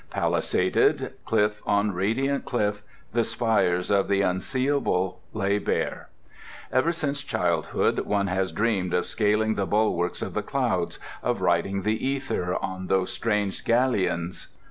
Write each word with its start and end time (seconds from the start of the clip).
Palisaded, 0.09 1.13
cliff 1.27 1.61
on 1.63 1.91
radiant 1.91 2.43
cliff, 2.43 2.81
the 3.13 3.23
spires 3.23 3.91
of 3.91 4.07
the 4.07 4.21
Unseeable 4.23 5.21
lay 5.31 5.59
bare. 5.59 6.09
Ever 6.71 6.91
since 6.91 7.21
childhood 7.21 7.99
one 7.99 8.25
has 8.25 8.51
dreamed 8.51 8.95
of 8.95 9.05
scaling 9.05 9.53
the 9.53 9.67
bulwarks 9.67 10.23
of 10.23 10.33
the 10.33 10.41
clouds, 10.41 10.97
of 11.21 11.39
riding 11.41 11.83
the 11.83 12.03
ether 12.03 12.55
on 12.63 12.87
those 12.87 13.13
strange 13.13 13.63
galleons. 13.63 14.47